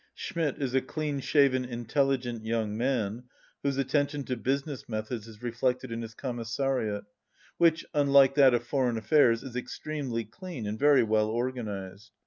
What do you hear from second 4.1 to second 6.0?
to business methods is reflected